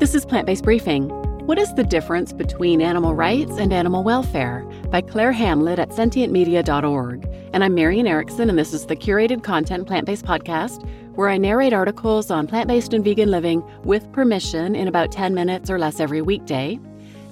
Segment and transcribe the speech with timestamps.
[0.00, 1.10] This is Plant Based Briefing.
[1.46, 4.62] What is the difference between animal rights and animal welfare?
[4.88, 7.28] By Claire Hamlett at sentientmedia.org.
[7.52, 11.36] And I'm Marian Erickson, and this is the curated content plant based podcast where I
[11.36, 15.78] narrate articles on plant based and vegan living with permission in about 10 minutes or
[15.78, 16.80] less every weekday.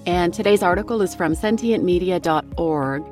[0.04, 3.02] And today's article is from sentientmedia.org.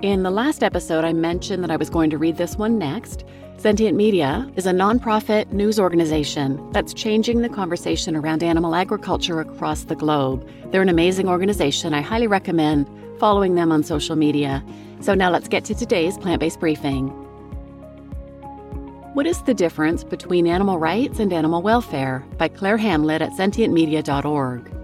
[0.00, 3.24] In the last episode, I mentioned that I was going to read this one next.
[3.56, 9.82] Sentient Media is a nonprofit news organization that's changing the conversation around animal agriculture across
[9.82, 10.48] the globe.
[10.70, 11.94] They're an amazing organization.
[11.94, 12.88] I highly recommend
[13.18, 14.64] following them on social media.
[15.00, 17.08] So now let's get to today's plant based briefing.
[19.14, 22.24] What is the difference between animal rights and animal welfare?
[22.36, 24.77] By Claire Hamlett at sentientmedia.org.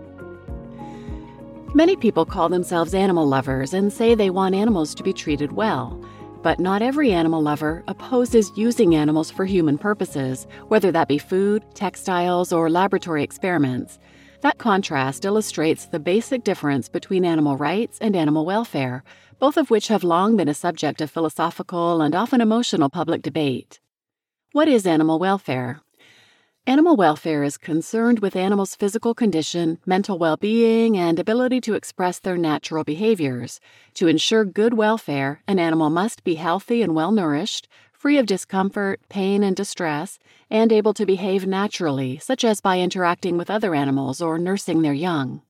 [1.77, 6.01] Many people call themselves animal lovers and say they want animals to be treated well.
[6.41, 11.65] But not every animal lover opposes using animals for human purposes, whether that be food,
[11.75, 13.99] textiles, or laboratory experiments.
[14.43, 19.03] That contrast illustrates the basic difference between animal rights and animal welfare,
[19.41, 23.81] both of which have long been a subject of philosophical and often emotional public debate.
[24.53, 25.81] What is animal welfare?
[26.67, 32.19] Animal welfare is concerned with animals' physical condition, mental well being, and ability to express
[32.19, 33.61] their natural behaviors.
[33.95, 39.03] To ensure good welfare, an animal must be healthy and well nourished, free of discomfort,
[39.11, 44.23] pain, and distress, and able to behave naturally, such as by interacting with other animals
[44.23, 45.43] or nursing their young.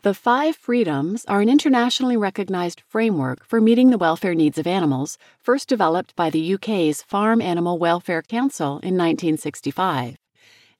[0.00, 5.18] The Five Freedoms are an internationally recognized framework for meeting the welfare needs of animals,
[5.38, 10.16] first developed by the UK's Farm Animal Welfare Council in 1965.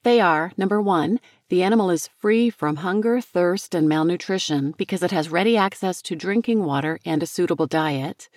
[0.05, 5.12] They are number one, the animal is free from hunger, thirst, and malnutrition because it
[5.12, 8.28] has ready access to drinking water and a suitable diet.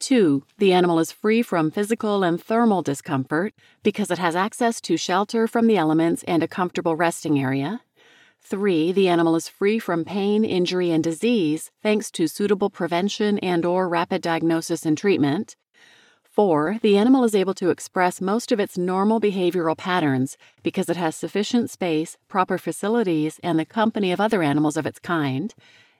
[0.00, 4.96] Two, the animal is free from physical and thermal discomfort because it has access to
[4.96, 7.82] shelter from the elements and a comfortable resting area.
[8.40, 13.64] Three, the animal is free from pain, injury, and disease thanks to suitable prevention and
[13.64, 15.54] or rapid diagnosis and treatment.
[16.38, 16.78] 4.
[16.82, 21.16] The animal is able to express most of its normal behavioral patterns because it has
[21.16, 25.52] sufficient space, proper facilities, and the company of other animals of its kind.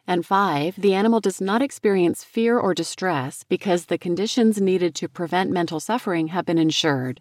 [0.06, 0.76] And 5.
[0.80, 5.80] The animal does not experience fear or distress because the conditions needed to prevent mental
[5.80, 7.20] suffering have been ensured.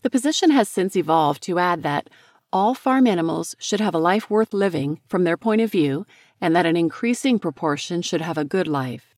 [0.00, 2.08] The position has since evolved to add that
[2.50, 6.06] all farm animals should have a life worth living from their point of view,
[6.40, 9.13] and that an increasing proportion should have a good life.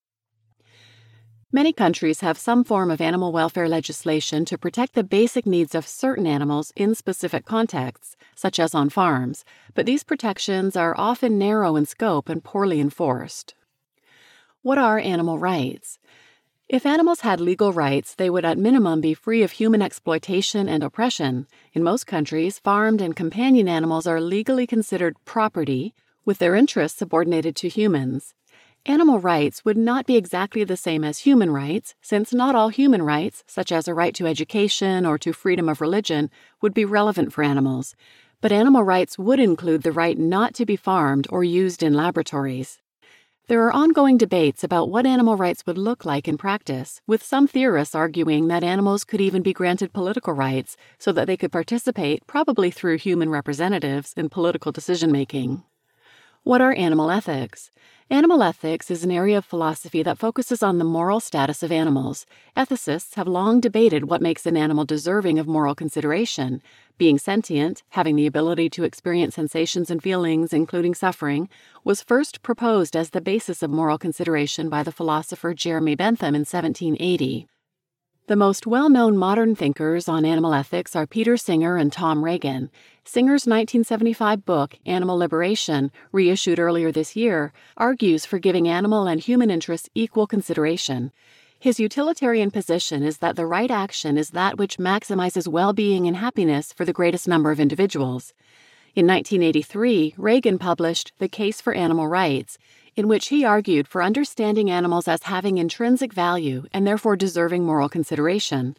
[1.52, 5.86] Many countries have some form of animal welfare legislation to protect the basic needs of
[5.86, 11.76] certain animals in specific contexts, such as on farms, but these protections are often narrow
[11.76, 13.54] in scope and poorly enforced.
[14.62, 16.00] What are animal rights?
[16.68, 20.82] If animals had legal rights, they would at minimum be free of human exploitation and
[20.82, 21.46] oppression.
[21.72, 27.54] In most countries, farmed and companion animals are legally considered property, with their interests subordinated
[27.54, 28.34] to humans.
[28.88, 33.02] Animal rights would not be exactly the same as human rights, since not all human
[33.02, 36.30] rights, such as a right to education or to freedom of religion,
[36.62, 37.96] would be relevant for animals.
[38.40, 42.78] But animal rights would include the right not to be farmed or used in laboratories.
[43.48, 47.48] There are ongoing debates about what animal rights would look like in practice, with some
[47.48, 52.24] theorists arguing that animals could even be granted political rights so that they could participate,
[52.28, 55.64] probably through human representatives, in political decision making.
[56.46, 57.72] What are animal ethics?
[58.08, 62.24] Animal ethics is an area of philosophy that focuses on the moral status of animals.
[62.56, 66.62] Ethicists have long debated what makes an animal deserving of moral consideration.
[66.98, 71.48] Being sentient, having the ability to experience sensations and feelings, including suffering,
[71.82, 76.42] was first proposed as the basis of moral consideration by the philosopher Jeremy Bentham in
[76.42, 77.48] 1780.
[78.28, 82.70] The most well known modern thinkers on animal ethics are Peter Singer and Tom Regan.
[83.04, 89.48] Singer's 1975 book, Animal Liberation, reissued earlier this year, argues for giving animal and human
[89.48, 91.12] interests equal consideration.
[91.60, 96.16] His utilitarian position is that the right action is that which maximizes well being and
[96.16, 98.34] happiness for the greatest number of individuals.
[98.96, 102.58] In 1983, Regan published The Case for Animal Rights,
[102.96, 107.88] in which he argued for understanding animals as having intrinsic value and therefore deserving moral
[107.88, 108.74] consideration.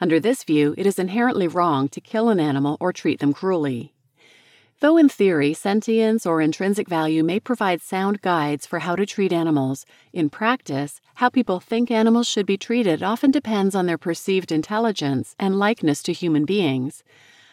[0.00, 3.94] Under this view, it is inherently wrong to kill an animal or treat them cruelly.
[4.80, 9.32] Though in theory, sentience or intrinsic value may provide sound guides for how to treat
[9.32, 14.50] animals, in practice, how people think animals should be treated often depends on their perceived
[14.50, 17.04] intelligence and likeness to human beings.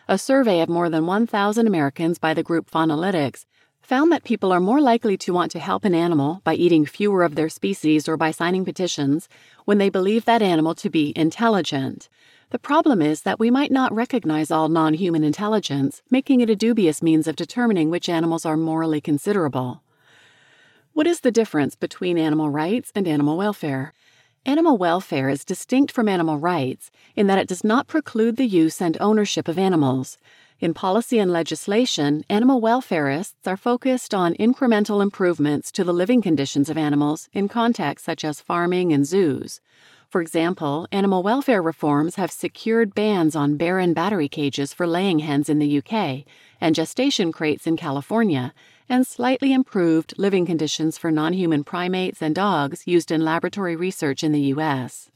[0.08, 3.46] A survey of more than 1,000 Americans by the group Faunalytics
[3.90, 7.24] found that people are more likely to want to help an animal by eating fewer
[7.24, 9.28] of their species or by signing petitions
[9.66, 12.08] when they believe that animal to be intelligent.
[12.52, 16.56] The problem is that we might not recognize all non human intelligence, making it a
[16.56, 19.82] dubious means of determining which animals are morally considerable.
[20.94, 23.94] What is the difference between animal rights and animal welfare?
[24.46, 28.84] Animal welfare is distinct from animal rights in that it does not preclude the use
[28.84, 30.20] and ownership of animals.
[30.60, 36.70] In policy and legislation, animal welfarists are focused on incremental improvements to the living conditions
[36.70, 39.62] of animals in contexts such as farming and zoos.
[40.10, 45.48] For example, animal welfare reforms have secured bans on barren battery cages for laying hens
[45.48, 46.26] in the UK
[46.60, 48.54] and gestation crates in California,
[48.90, 54.26] and slightly improved living conditions for non human primates and dogs used in laboratory research
[54.26, 55.10] in the US.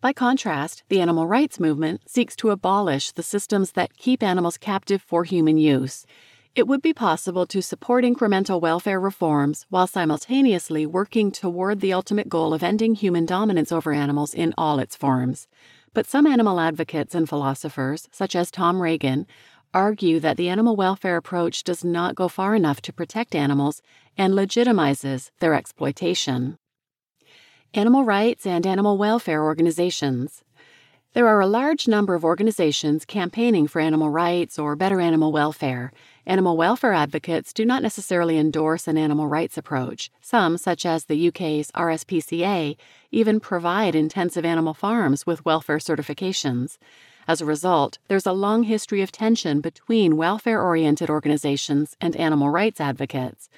[0.00, 5.02] By contrast, the animal rights movement seeks to abolish the systems that keep animals captive
[5.02, 6.06] for human use.
[6.54, 12.28] It would be possible to support incremental welfare reforms while simultaneously working toward the ultimate
[12.28, 15.48] goal of ending human dominance over animals in all its forms.
[15.94, 19.26] But some animal advocates and philosophers, such as Tom Regan,
[19.74, 23.82] argue that the animal welfare approach does not go far enough to protect animals
[24.16, 26.56] and legitimizes their exploitation
[27.78, 30.42] animal rights, and animal welfare organizations.
[31.12, 35.92] There are a large number of organizations campaigning for animal rights or better animal welfare.
[36.26, 40.10] Animal welfare advocates do not necessarily endorse an animal rights approach.
[40.20, 42.76] Some, such as the UK's RSPCA,
[43.12, 46.78] even provide intensive animal farms with welfare certifications.
[47.28, 52.50] As a result, there's a long history of tension between welfare oriented organizations and animal
[52.50, 53.48] rights advocates.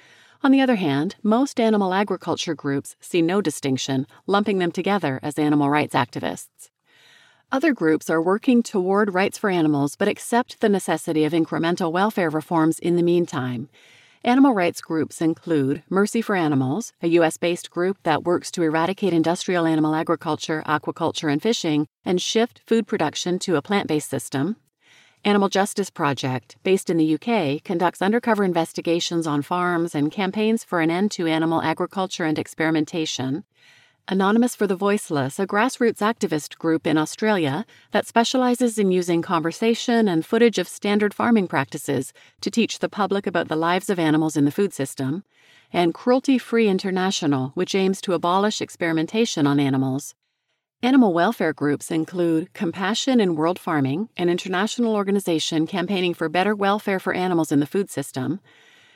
[0.43, 5.37] On the other hand, most animal agriculture groups see no distinction, lumping them together as
[5.37, 6.71] animal rights activists.
[7.51, 12.29] Other groups are working toward rights for animals but accept the necessity of incremental welfare
[12.29, 13.69] reforms in the meantime.
[14.23, 17.37] Animal rights groups include Mercy for Animals, a U.S.
[17.37, 22.87] based group that works to eradicate industrial animal agriculture, aquaculture, and fishing and shift food
[22.87, 24.55] production to a plant based system,
[25.23, 30.79] Animal Justice Project, based in the UK, conducts undercover investigations on farms and campaigns for
[30.81, 33.43] an end to animal agriculture and experimentation.
[34.07, 40.07] Anonymous for the Voiceless, a grassroots activist group in Australia that specializes in using conversation
[40.07, 44.35] and footage of standard farming practices to teach the public about the lives of animals
[44.35, 45.23] in the food system.
[45.71, 50.15] And Cruelty Free International, which aims to abolish experimentation on animals.
[50.83, 56.99] Animal welfare groups include Compassion in World Farming, an international organization campaigning for better welfare
[56.99, 58.39] for animals in the food system,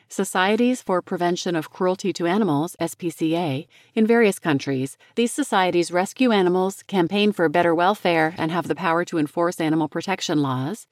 [0.10, 4.98] Societies for Prevention of Cruelty to Animals, SPCA, in various countries.
[5.14, 9.88] These societies rescue animals, campaign for better welfare, and have the power to enforce animal
[9.88, 10.88] protection laws.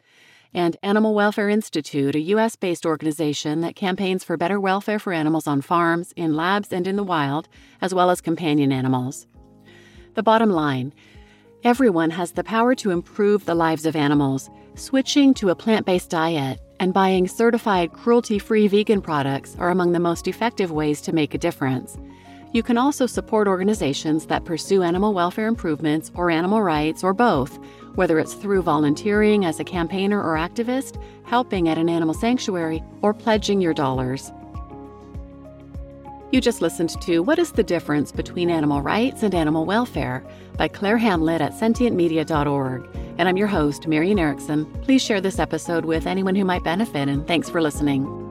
[0.54, 2.56] And Animal Welfare Institute, a U.S.
[2.56, 6.98] based organization that campaigns for better welfare for animals on farms, in labs, and in
[6.98, 7.48] the wild,
[7.81, 9.25] as well as companion animals.
[10.15, 10.94] The bottom line
[11.63, 14.50] everyone has the power to improve the lives of animals.
[14.75, 19.92] Switching to a plant based diet and buying certified cruelty free vegan products are among
[19.92, 21.98] the most effective ways to make a difference.
[22.51, 27.57] You can also support organizations that pursue animal welfare improvements or animal rights or both,
[27.95, 33.16] whether it's through volunteering as a campaigner or activist, helping at an animal sanctuary, or
[33.16, 34.31] pledging your dollars.
[36.33, 40.25] You just listened to What is the Difference Between Animal Rights and Animal Welfare
[40.57, 42.89] by Claire Hamlett at sentientmedia.org.
[43.19, 44.65] And I'm your host, Marian Erickson.
[44.81, 48.23] Please share this episode with anyone who might benefit, and thanks for listening.